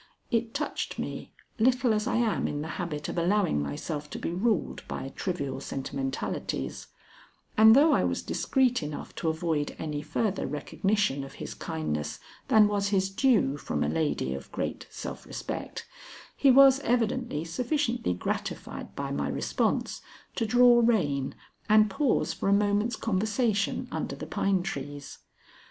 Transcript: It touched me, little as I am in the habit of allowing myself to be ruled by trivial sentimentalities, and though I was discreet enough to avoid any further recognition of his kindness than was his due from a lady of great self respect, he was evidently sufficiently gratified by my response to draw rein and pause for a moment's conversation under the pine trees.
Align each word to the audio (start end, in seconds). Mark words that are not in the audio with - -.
It 0.31 0.55
touched 0.55 0.97
me, 0.97 1.31
little 1.59 1.93
as 1.93 2.07
I 2.07 2.15
am 2.15 2.47
in 2.47 2.63
the 2.63 2.67
habit 2.79 3.07
of 3.07 3.19
allowing 3.19 3.61
myself 3.61 4.09
to 4.09 4.17
be 4.17 4.31
ruled 4.31 4.81
by 4.87 5.09
trivial 5.15 5.59
sentimentalities, 5.61 6.87
and 7.55 7.75
though 7.75 7.93
I 7.93 8.03
was 8.03 8.23
discreet 8.23 8.81
enough 8.81 9.13
to 9.17 9.29
avoid 9.29 9.75
any 9.77 10.01
further 10.01 10.47
recognition 10.47 11.23
of 11.23 11.33
his 11.33 11.53
kindness 11.53 12.19
than 12.47 12.67
was 12.67 12.87
his 12.87 13.11
due 13.11 13.57
from 13.57 13.83
a 13.83 13.89
lady 13.89 14.33
of 14.33 14.51
great 14.51 14.87
self 14.89 15.23
respect, 15.27 15.87
he 16.35 16.49
was 16.49 16.79
evidently 16.79 17.45
sufficiently 17.45 18.15
gratified 18.15 18.95
by 18.95 19.11
my 19.11 19.27
response 19.29 20.01
to 20.35 20.47
draw 20.47 20.81
rein 20.83 21.35
and 21.69 21.91
pause 21.91 22.33
for 22.33 22.49
a 22.49 22.53
moment's 22.53 22.95
conversation 22.95 23.87
under 23.91 24.15
the 24.15 24.25
pine 24.25 24.63
trees. 24.63 25.19